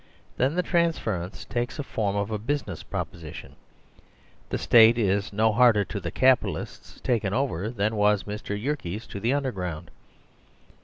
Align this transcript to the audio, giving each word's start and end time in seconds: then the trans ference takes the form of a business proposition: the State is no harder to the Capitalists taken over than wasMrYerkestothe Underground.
then 0.37 0.55
the 0.55 0.63
trans 0.63 0.97
ference 0.97 1.47
takes 1.47 1.77
the 1.77 1.83
form 1.83 2.15
of 2.15 2.31
a 2.31 2.39
business 2.39 2.81
proposition: 2.81 3.55
the 4.49 4.57
State 4.57 4.97
is 4.97 5.31
no 5.31 5.53
harder 5.53 5.85
to 5.85 5.99
the 5.99 6.09
Capitalists 6.09 6.99
taken 7.01 7.35
over 7.35 7.69
than 7.69 7.93
wasMrYerkestothe 7.93 9.37
Underground. 9.37 9.91